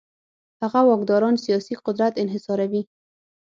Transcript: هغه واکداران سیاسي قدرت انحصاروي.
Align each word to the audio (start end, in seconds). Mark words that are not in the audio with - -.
هغه 0.61 0.79
واکداران 0.89 1.35
سیاسي 1.45 1.73
قدرت 1.85 2.13
انحصاروي. 2.23 2.81